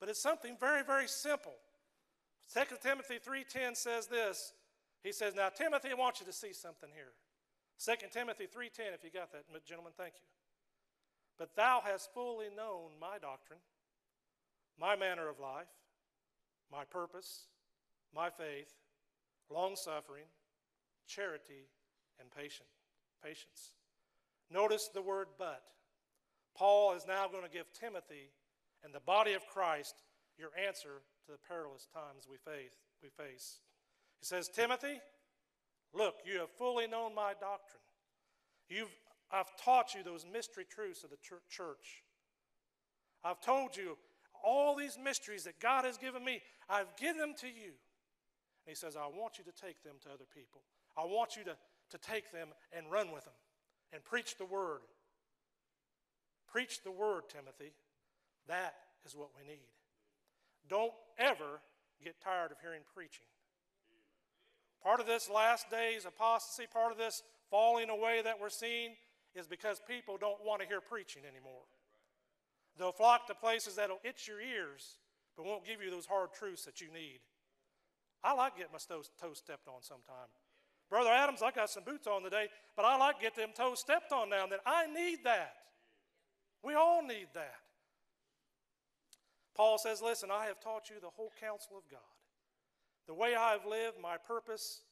[0.00, 1.54] But it's something very, very simple.
[2.52, 4.52] 2 Timothy 3.10 says this.
[5.02, 7.12] He says, now, Timothy, I want you to see something here.
[7.84, 10.28] 2 Timothy 3.10, if you got that, gentlemen, thank you.
[11.38, 13.58] But thou hast fully known my doctrine,
[14.78, 15.66] my manner of life,
[16.70, 17.46] my purpose,
[18.14, 18.72] my faith,
[19.50, 20.24] long suffering,
[21.06, 21.68] charity,
[22.20, 22.68] and patient,
[23.22, 23.74] patience.
[24.50, 25.62] Notice the word but.
[26.56, 28.30] Paul is now going to give Timothy
[28.84, 29.94] and the body of Christ
[30.38, 32.74] your answer to the perilous times we face.
[33.02, 33.60] We face.
[34.20, 35.00] He says, Timothy,
[35.92, 37.82] look, you have fully known my doctrine.
[38.68, 38.94] You've,
[39.30, 41.16] I've taught you those mystery truths of the
[41.50, 42.04] church.
[43.24, 43.96] I've told you
[44.44, 46.40] all these mysteries that God has given me.
[46.68, 47.72] I've given them to you.
[48.66, 50.62] And he says, I want you to take them to other people.
[50.96, 51.56] I want you to,
[51.90, 53.34] to take them and run with them
[53.92, 54.80] and preach the word.
[56.50, 57.72] Preach the word, Timothy.
[58.48, 58.74] That
[59.04, 59.66] is what we need.
[60.68, 61.60] Don't ever
[62.02, 63.26] get tired of hearing preaching.
[64.82, 68.90] Part of this last days apostasy, part of this falling away that we're seeing
[69.34, 71.64] is because people don't want to hear preaching anymore.
[72.78, 74.98] They'll flock to places that'll itch your ears,
[75.36, 77.20] but won't give you those hard truths that you need.
[78.22, 80.28] I like getting my toes, stepped on sometime.
[80.94, 83.80] Brother Adams, I got some boots on today, but I like to get them toes
[83.80, 84.60] stepped on now and then.
[84.64, 85.56] I need that.
[86.62, 87.56] We all need that.
[89.56, 91.98] Paul says, Listen, I have taught you the whole counsel of God.
[93.08, 94.82] The way I have lived, my purpose,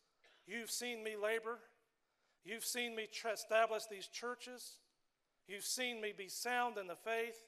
[0.45, 1.61] you've seen me labor.
[2.45, 4.79] You've seen me establish these churches.
[5.47, 7.39] You've seen me be sound in the faith.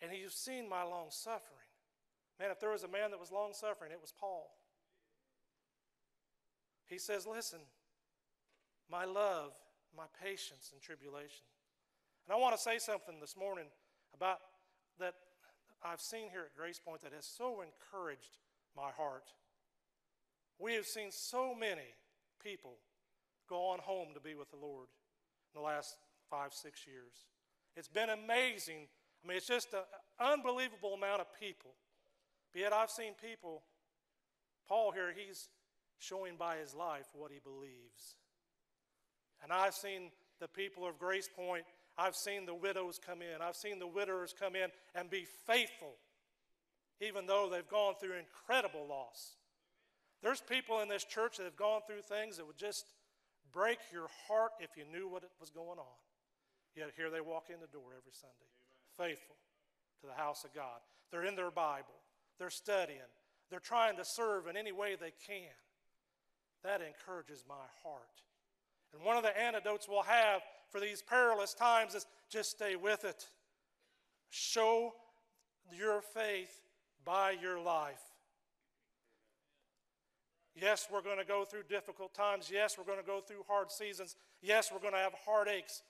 [0.00, 1.58] And you've seen my long suffering.
[2.38, 4.48] Man, if there was a man that was long suffering, it was Paul.
[6.88, 7.60] He says, Listen,
[8.90, 9.52] my love,
[9.96, 11.44] my patience in tribulation.
[12.26, 13.66] And I want to say something this morning
[14.14, 14.38] about
[14.98, 15.14] that
[15.82, 18.38] I've seen here at Grace Point that has so encouraged
[18.76, 19.24] my heart.
[20.58, 21.94] We have seen so many
[22.42, 22.76] people
[23.48, 24.88] go on home to be with the Lord
[25.54, 25.96] in the last
[26.28, 27.26] five, six years.
[27.76, 28.88] It's been amazing.
[29.24, 29.80] I mean, it's just an
[30.20, 31.70] unbelievable amount of people.
[32.52, 33.62] But yet, I've seen people,
[34.68, 35.48] Paul here, he's
[35.98, 38.16] showing by his life what he believes.
[39.42, 41.64] And I've seen the people of Grace Point
[41.98, 43.42] I've seen the widows come in.
[43.42, 45.96] I've seen the widowers come in and be faithful,
[47.00, 49.34] even though they've gone through incredible loss.
[50.22, 52.84] There's people in this church that have gone through things that would just
[53.52, 55.98] break your heart if you knew what it was going on.
[56.76, 58.52] Yet here they walk in the door every Sunday,
[59.00, 59.10] Amen.
[59.10, 59.34] faithful
[60.00, 60.78] to the house of God.
[61.10, 61.98] They're in their Bible,
[62.38, 63.10] they're studying,
[63.50, 65.50] they're trying to serve in any way they can.
[66.64, 68.22] That encourages my heart.
[68.92, 73.04] And one of the antidotes we'll have for these perilous times is just stay with
[73.04, 73.26] it.
[74.30, 74.94] Show
[75.72, 76.60] your faith
[77.04, 78.02] by your life.
[80.54, 82.50] Yes, we're going to go through difficult times.
[82.52, 84.16] Yes, we're going to go through hard seasons.
[84.42, 85.82] Yes, we're going to have heartaches.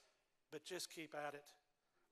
[0.52, 1.44] But just keep at it.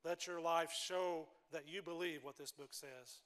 [0.03, 3.21] Let your life show that you believe what this book says.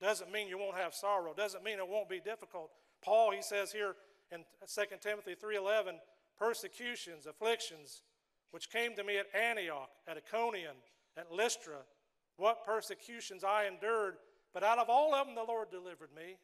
[0.00, 1.34] Doesn't mean you won't have sorrow.
[1.36, 2.70] Doesn't mean it won't be difficult.
[3.02, 3.94] Paul, he says here
[4.32, 5.94] in 2 Timothy 3.11,
[6.38, 8.02] persecutions, afflictions,
[8.50, 10.76] which came to me at Antioch, at Iconium,
[11.16, 11.78] at Lystra,
[12.36, 14.14] what persecutions I endured,
[14.54, 16.38] but out of all of them the Lord delivered me.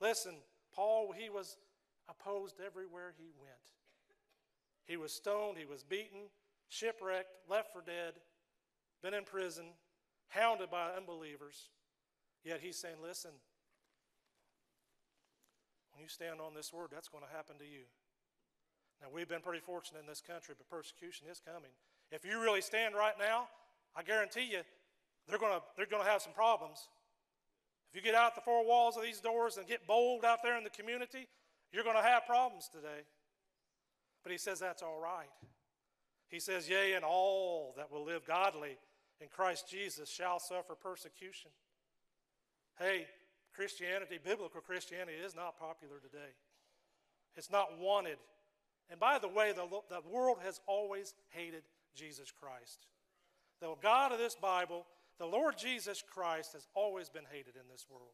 [0.00, 0.34] Listen,
[0.74, 1.56] Paul, he was
[2.08, 3.52] opposed everywhere he went.
[4.86, 6.28] He was stoned, he was beaten,
[6.68, 8.14] shipwrecked, left for dead,
[9.02, 9.66] been in prison,
[10.28, 11.70] hounded by unbelievers.
[12.44, 13.32] Yet he's saying, listen,
[15.96, 17.88] when you stand on this word, that's going to happen to you.
[19.00, 21.72] Now, we've been pretty fortunate in this country, but persecution is coming.
[22.12, 23.48] If you really stand right now,
[23.96, 24.60] I guarantee you
[25.26, 26.88] they're going to they're going to have some problems.
[27.90, 30.58] If you get out the four walls of these doors and get bold out there
[30.58, 31.28] in the community,
[31.72, 33.08] you're going to have problems today.
[34.22, 35.32] But he says that's all right.
[36.28, 38.76] He says, Yea, and all that will live godly
[39.20, 41.50] in Christ Jesus shall suffer persecution.
[42.78, 43.06] Hey,
[43.56, 46.36] Christianity, biblical Christianity, is not popular today.
[47.36, 48.18] It's not wanted.
[48.90, 51.62] And by the way, the, the world has always hated
[51.94, 52.86] Jesus Christ.
[53.60, 54.86] The God of this Bible,
[55.18, 58.12] the Lord Jesus Christ, has always been hated in this world.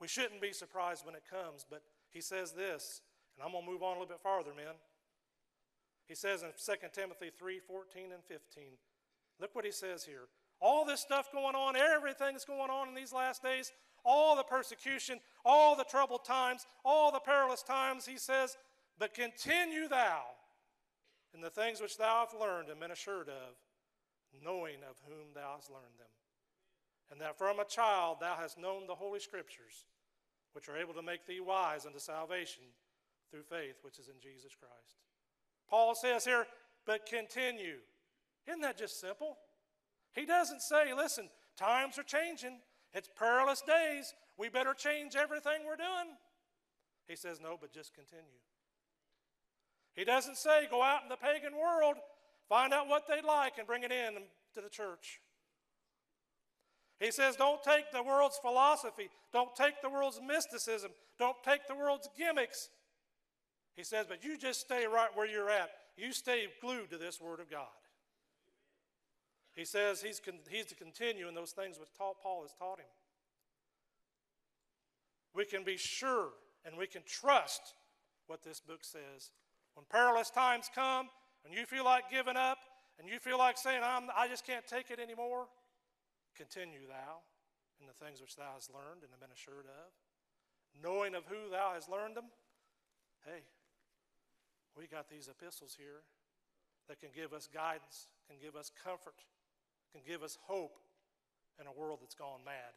[0.00, 3.02] We shouldn't be surprised when it comes, but he says this,
[3.36, 4.74] and I'm going to move on a little bit farther, men.
[6.06, 8.64] He says in 2 Timothy 3 14 and 15,
[9.40, 10.28] look what he says here.
[10.60, 13.72] All this stuff going on, everything that's going on in these last days,
[14.04, 18.56] all the persecution, all the troubled times, all the perilous times, he says,
[18.98, 20.22] but continue thou
[21.34, 23.54] in the things which thou hast learned and been assured of,
[24.42, 26.06] knowing of whom thou hast learned them.
[27.10, 29.84] And that from a child thou hast known the Holy Scriptures,
[30.52, 32.62] which are able to make thee wise unto salvation
[33.30, 34.98] through faith which is in Jesus Christ.
[35.68, 36.46] Paul says here,
[36.86, 37.78] but continue.
[38.46, 39.38] Isn't that just simple?
[40.14, 42.58] He doesn't say, listen, times are changing.
[42.92, 44.14] It's perilous days.
[44.36, 46.16] We better change everything we're doing.
[47.06, 48.24] He says, no, but just continue.
[49.94, 51.96] He doesn't say, go out in the pagan world,
[52.48, 54.14] find out what they like, and bring it in
[54.54, 55.20] to the church.
[57.00, 61.74] He says, don't take the world's philosophy, don't take the world's mysticism, don't take the
[61.74, 62.68] world's gimmicks.
[63.74, 65.70] He says, but you just stay right where you're at.
[65.96, 67.66] You stay glued to this Word of God.
[69.60, 72.78] He says he's, con- he's to continue in those things which taught, Paul has taught
[72.78, 72.88] him.
[75.34, 76.28] We can be sure
[76.64, 77.74] and we can trust
[78.26, 79.32] what this book says.
[79.74, 81.10] When perilous times come
[81.44, 82.56] and you feel like giving up
[82.98, 85.44] and you feel like saying, I'm, I just can't take it anymore,
[86.34, 87.20] continue thou
[87.82, 89.92] in the things which thou hast learned and have been assured of.
[90.82, 92.32] Knowing of who thou hast learned them,
[93.26, 93.44] hey,
[94.74, 96.00] we got these epistles here
[96.88, 99.20] that can give us guidance, can give us comfort,
[99.92, 100.78] can give us hope
[101.60, 102.74] in a world that's gone mad.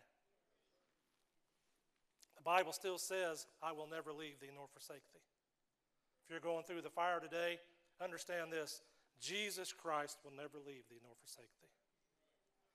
[2.36, 5.24] The Bible still says, I will never leave thee nor forsake thee.
[6.26, 7.59] If you're going through the fire today,
[8.01, 8.82] understand this
[9.22, 11.70] Jesus Christ will never leave thee nor forsake thee.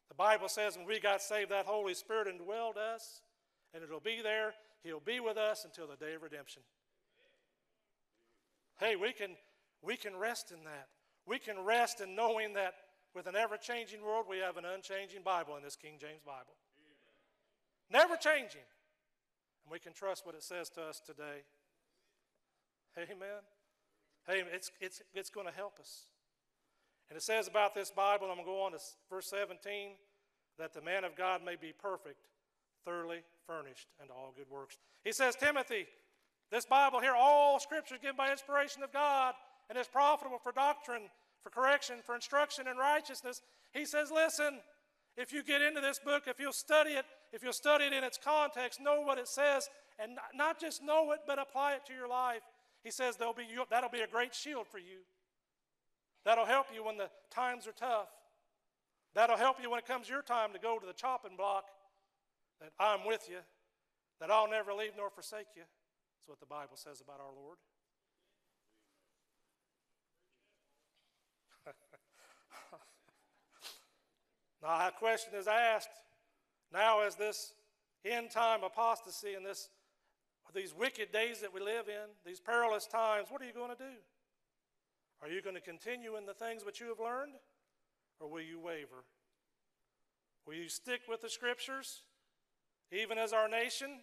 [0.09, 3.21] The Bible says when we got saved, that Holy Spirit indwelled us,
[3.75, 4.55] and it'll be there.
[4.83, 6.63] He'll be with us until the day of redemption.
[8.81, 9.37] Hey, we can,
[9.83, 10.89] we can rest in that.
[11.27, 12.75] We can rest in knowing that
[13.19, 16.55] with an ever changing world, we have an unchanging Bible in this King James Bible.
[17.91, 18.63] Never changing.
[19.65, 21.43] And we can trust what it says to us today.
[22.97, 23.43] Amen.
[24.25, 26.05] Hey, it's, it's, it's going to help us.
[27.11, 28.79] And it says about this Bible, I'm going to go on to
[29.11, 29.89] verse 17,
[30.57, 32.29] that the man of God may be perfect,
[32.85, 34.79] thoroughly furnished unto all good works.
[35.03, 35.87] He says, Timothy,
[36.53, 39.35] this Bible here, all scripture is given by inspiration of God
[39.69, 41.11] and is profitable for doctrine,
[41.43, 43.43] for correction, for instruction in righteousness.
[43.73, 44.61] He says, listen,
[45.17, 48.05] if you get into this book, if you'll study it, if you'll study it in
[48.05, 49.69] its context, know what it says,
[49.99, 52.43] and not just know it, but apply it to your life,
[52.85, 55.01] he says be, that'll be a great shield for you.
[56.25, 58.09] That'll help you when the times are tough.
[59.15, 61.65] That'll help you when it comes your time to go to the chopping block.
[62.61, 63.39] That I'm with you,
[64.21, 65.63] that I'll never leave nor forsake you.
[65.63, 67.59] That's what the Bible says about our Lord.
[74.63, 75.89] Now, a question is asked
[76.73, 77.53] now, as this
[78.05, 79.71] end time apostasy and this,
[80.55, 83.77] these wicked days that we live in, these perilous times, what are you going to
[83.77, 83.97] do?
[85.23, 87.35] Are you going to continue in the things which you have learned,
[88.21, 89.05] or will you waver?
[90.47, 92.03] Will you stick with the scriptures,
[92.93, 94.01] even as our nation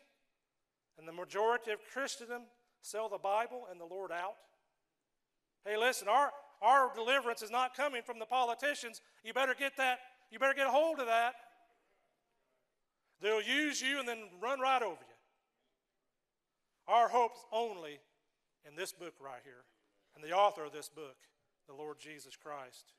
[0.98, 2.44] and the majority of Christendom
[2.82, 4.36] sell the Bible and the Lord out?
[5.66, 6.32] Hey, listen, our,
[6.62, 9.02] our deliverance is not coming from the politicians.
[9.24, 10.00] You better get that,
[10.36, 11.34] you better get a hold of that.
[13.22, 15.16] They'll use you and then run right over you.
[16.90, 18.00] Our hope's only
[18.68, 19.64] in this book right here
[20.14, 21.16] and the author of this book,
[21.70, 22.96] the Lord Jesus Christ.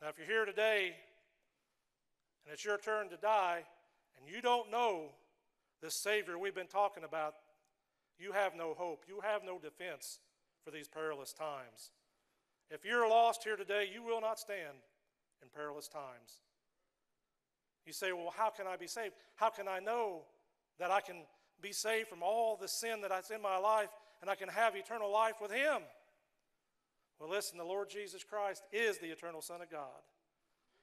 [0.00, 0.94] Now, if you're here today
[2.44, 3.64] and it's your turn to die
[4.16, 5.06] and you don't know
[5.82, 7.34] this Savior we've been talking about,
[8.20, 9.02] you have no hope.
[9.08, 10.20] You have no defense
[10.64, 11.90] for these perilous times.
[12.70, 14.78] If you're lost here today, you will not stand
[15.42, 16.38] in perilous times.
[17.86, 19.14] You say, Well, how can I be saved?
[19.36, 20.22] How can I know
[20.78, 21.24] that I can
[21.60, 25.10] be saved from all the sin that's in my life and I can have eternal
[25.10, 25.82] life with Him?
[27.18, 30.02] Well, listen, the Lord Jesus Christ is the eternal Son of God.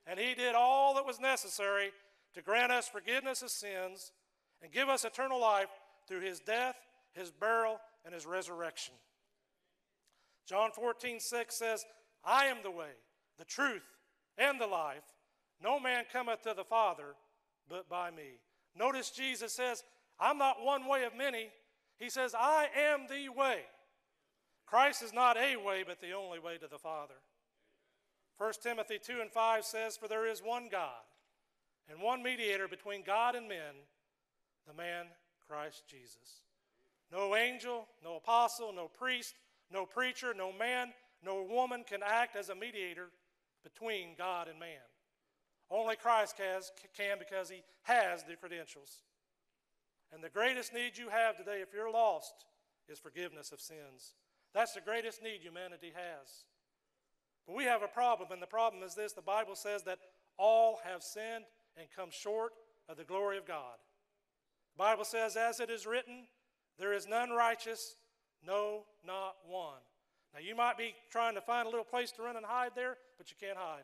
[0.08, 1.92] And He did all that was necessary
[2.34, 4.12] to grant us forgiveness of sins
[4.62, 5.70] and give us eternal life
[6.08, 6.76] through His death,
[7.14, 8.96] His burial, and His resurrection.
[10.48, 11.86] John 14, 6 says,
[12.24, 12.92] I am the way,
[13.38, 13.84] the truth,
[14.38, 15.04] and the life.
[15.62, 17.16] No man cometh to the Father
[17.70, 18.40] but by me.
[18.78, 19.84] Notice Jesus says,
[20.20, 21.50] I'm not one way of many.
[21.98, 23.62] He says, I am the way.
[24.66, 27.16] Christ is not a way, but the only way to the Father.
[28.38, 31.02] 1 Timothy 2 and 5 says, For there is one God
[31.90, 33.76] and one mediator between God and men,
[34.68, 35.08] the man
[35.48, 36.42] Christ Jesus.
[37.12, 39.36] No angel, no apostle, no priest,
[39.72, 40.94] no preacher, no man,
[41.26, 43.08] no woman can act as a mediator
[43.64, 44.88] between God and man.
[45.72, 49.04] Only Christ can because he has the credentials.
[50.12, 52.34] And the greatest need you have today, if you're lost,
[52.88, 54.16] is forgiveness of sins.
[54.54, 56.46] That's the greatest need humanity has.
[57.46, 60.00] But we have a problem, and the problem is this the Bible says that
[60.38, 61.46] all have sinned
[61.78, 62.54] and come short
[62.88, 63.78] of the glory of God.
[64.76, 66.26] The Bible says, as it is written,
[66.80, 67.96] there is none righteous,
[68.46, 69.82] no, not one.
[70.34, 72.98] Now, you might be trying to find a little place to run and hide there,
[73.18, 73.84] but you can't hide.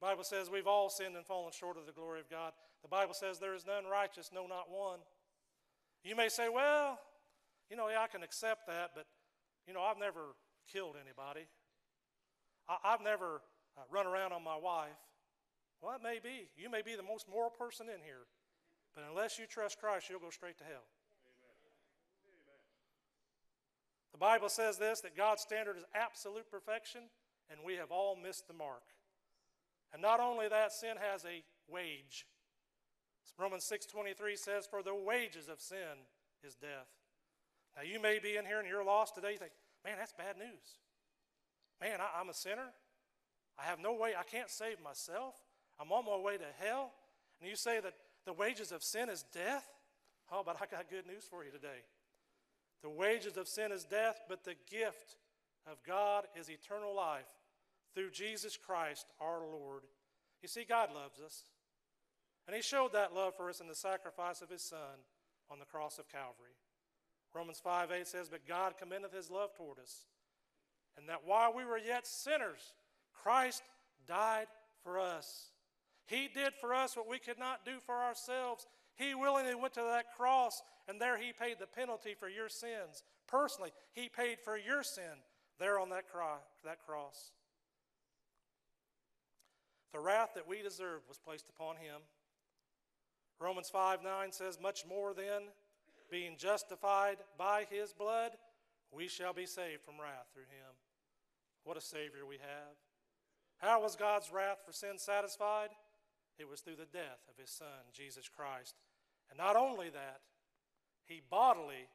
[0.00, 2.52] The Bible says we've all sinned and fallen short of the glory of God.
[2.82, 4.98] The Bible says there is none righteous, no, not one.
[6.04, 6.98] You may say, well,
[7.70, 9.06] you know, yeah, I can accept that, but,
[9.66, 10.36] you know, I've never
[10.70, 11.46] killed anybody.
[12.68, 13.40] I, have never
[13.76, 15.00] uh, run around on my wife.
[15.80, 16.48] Well, it may be.
[16.56, 18.26] You may be the most moral person in here,
[18.94, 20.86] but unless you trust Christ, you'll go straight to hell.
[24.12, 27.02] The Bible says this that God's standard is absolute perfection,
[27.50, 28.82] and we have all missed the mark.
[29.92, 32.26] And not only that, sin has a wage.
[33.38, 36.06] Romans 6:23 says, "For the wages of sin
[36.42, 36.88] is death."
[37.74, 39.32] Now you may be in here and you're lost today.
[39.32, 39.52] You think,
[39.84, 40.78] "Man, that's bad news.
[41.80, 42.72] Man, I, I'm a sinner.
[43.58, 44.16] I have no way.
[44.16, 45.44] I can't save myself.
[45.78, 46.94] I'm on my way to hell."
[47.40, 49.68] And you say that the wages of sin is death.
[50.30, 51.84] Oh, but I got good news for you today.
[52.80, 55.16] The wages of sin is death, but the gift
[55.66, 57.28] of God is eternal life
[57.96, 59.82] through Jesus Christ our Lord.
[60.42, 61.44] You see, God loves us.
[62.46, 65.00] And He showed that love for us in the sacrifice of His Son
[65.50, 66.54] on the cross of Calvary.
[67.34, 70.04] Romans 5 8 says, But God commendeth His love toward us,
[70.96, 72.74] and that while we were yet sinners,
[73.12, 73.62] Christ
[74.06, 74.46] died
[74.84, 75.50] for us.
[76.06, 78.66] He did for us what we could not do for ourselves.
[78.94, 83.02] He willingly went to that cross, and there He paid the penalty for your sins.
[83.26, 85.24] Personally, He paid for your sin
[85.58, 86.04] there on that,
[86.64, 87.32] that cross.
[89.92, 92.00] The wrath that we deserved was placed upon him.
[93.38, 95.42] Romans 5 9 says, Much more then,
[96.10, 98.32] being justified by his blood,
[98.90, 100.74] we shall be saved from wrath through him.
[101.64, 102.76] What a Savior we have.
[103.58, 105.70] How was God's wrath for sin satisfied?
[106.38, 108.74] It was through the death of his Son, Jesus Christ.
[109.30, 110.20] And not only that,
[111.06, 111.88] he bodily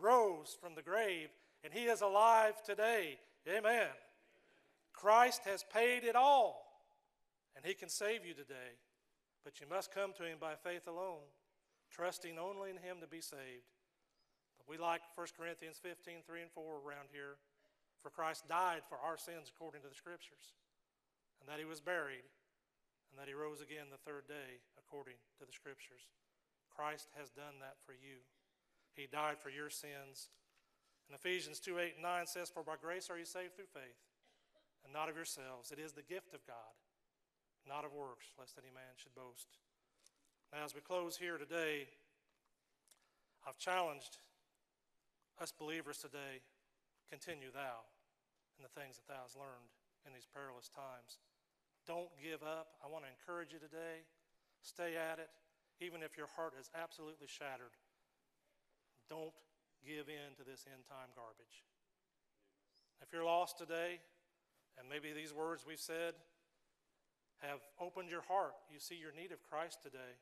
[0.00, 1.28] rose from the grave
[1.64, 3.18] and he is alive today.
[3.48, 3.88] Amen.
[4.92, 6.65] Christ has paid it all
[7.56, 8.76] and He can save you today.
[9.42, 11.24] But you must come to Him by faith alone,
[11.90, 13.72] trusting only in Him to be saved.
[14.68, 17.40] We like 1 Corinthians 15 3 and 4 around here.
[18.04, 20.54] For Christ died for our sins according to the Scriptures,
[21.40, 22.28] and that He was buried,
[23.10, 26.04] and that He rose again the third day according to the Scriptures.
[26.68, 28.20] Christ has done that for you.
[28.92, 30.28] He died for your sins.
[31.08, 34.02] And Ephesians 2 8 and 9 says, For by grace are you saved through faith,
[34.84, 35.70] and not of yourselves.
[35.70, 36.74] It is the gift of God
[37.66, 39.58] not of works, lest any man should boast.
[40.54, 41.90] Now, as we close here today,
[43.42, 44.18] I've challenged
[45.42, 46.40] us believers today
[47.10, 47.86] continue thou
[48.58, 49.70] in the things that thou hast learned
[50.06, 51.18] in these perilous times.
[51.86, 52.78] Don't give up.
[52.82, 54.06] I want to encourage you today.
[54.62, 55.30] Stay at it,
[55.78, 57.74] even if your heart is absolutely shattered.
[59.10, 59.34] Don't
[59.86, 61.62] give in to this end time garbage.
[63.02, 64.02] If you're lost today,
[64.78, 66.14] and maybe these words we've said
[67.44, 70.16] have opened your heart, you see your need of Christ today,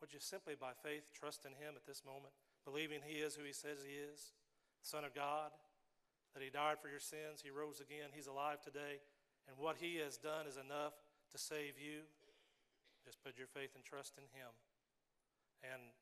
[0.00, 3.44] would you simply by faith trust in Him at this moment, believing He is who
[3.44, 4.36] He says He is,
[4.82, 5.50] Son of God,
[6.34, 9.02] that He died for your sins, He rose again, He's alive today,
[9.48, 10.94] and what He has done is enough
[11.32, 12.06] to save you?
[13.02, 14.50] Just put your faith and trust in Him.
[15.62, 15.94] And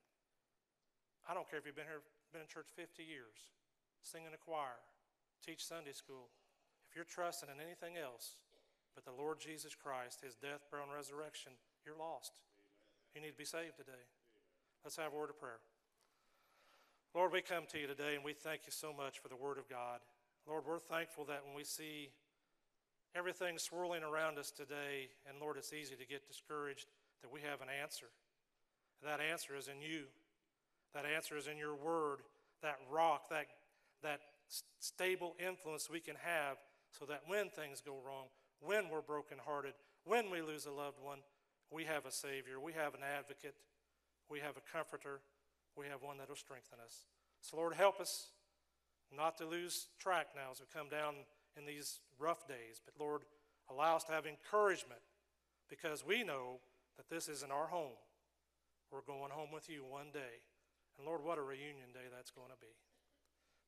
[1.25, 3.53] I don't care if you've been here, been in church 50 years,
[4.05, 4.77] sing in a choir,
[5.41, 6.29] teach Sunday school.
[6.89, 8.37] If you're trusting in anything else,
[8.95, 11.51] but the Lord Jesus Christ, his death, burial, and resurrection,
[11.85, 12.39] you're lost.
[13.13, 14.03] You need to be saved today.
[14.83, 15.59] Let's have a word of prayer.
[17.13, 19.57] Lord, we come to you today and we thank you so much for the word
[19.57, 19.99] of God.
[20.47, 22.09] Lord, we're thankful that when we see
[23.15, 26.87] everything swirling around us today, and Lord, it's easy to get discouraged,
[27.21, 28.07] that we have an answer.
[29.03, 30.03] That answer is in you.
[30.93, 32.19] That answer is in your word,
[32.61, 33.47] that rock, that,
[34.03, 34.19] that
[34.79, 36.57] stable influence we can have
[36.97, 38.25] so that when things go wrong,
[38.61, 39.73] when we're brokenhearted,
[40.05, 41.19] when we lose a loved one,
[41.71, 43.55] we have a Savior, we have an advocate,
[44.29, 45.19] we have a comforter,
[45.75, 47.05] we have one that will strengthen us.
[47.41, 48.29] So, Lord, help us
[49.15, 51.15] not to lose track now as we come down
[51.57, 53.21] in these rough days, but Lord,
[53.69, 55.01] allow us to have encouragement
[55.69, 56.59] because we know
[56.97, 57.97] that this isn't our home.
[58.91, 60.43] We're going home with you one day.
[60.97, 62.71] And Lord, what a reunion day that's going to be.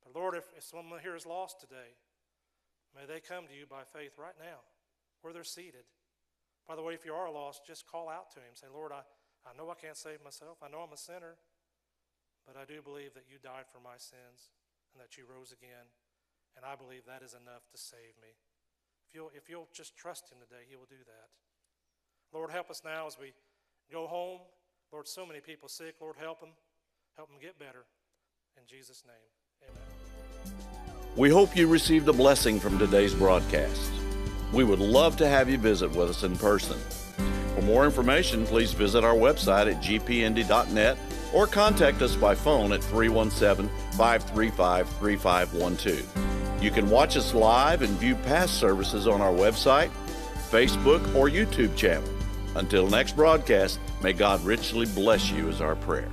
[0.03, 1.97] But Lord, if, if someone here is lost today,
[2.95, 4.63] may they come to you by faith right now
[5.21, 5.85] where they're seated.
[6.67, 8.53] By the way, if you are lost, just call out to him.
[8.53, 9.01] Say, Lord, I,
[9.47, 10.57] I know I can't save myself.
[10.61, 11.39] I know I'm a sinner,
[12.45, 14.51] but I do believe that you died for my sins
[14.93, 15.87] and that you rose again.
[16.55, 18.35] And I believe that is enough to save me.
[19.07, 21.29] If you'll, if you'll just trust him today, he will do that.
[22.33, 23.31] Lord, help us now as we
[23.91, 24.41] go home.
[24.91, 25.95] Lord, so many people sick.
[26.01, 26.49] Lord, help them.
[27.15, 27.85] Help them get better.
[28.57, 30.55] In Jesus' name, amen.
[31.15, 33.91] We hope you received a blessing from today's broadcast.
[34.53, 36.79] We would love to have you visit with us in person.
[37.55, 40.97] For more information, please visit our website at gpnd.net
[41.33, 46.63] or contact us by phone at 317 535 3512.
[46.63, 49.91] You can watch us live and view past services on our website,
[50.49, 52.09] Facebook, or YouTube channel.
[52.55, 56.09] Until next broadcast, may God richly bless you, is our prayer.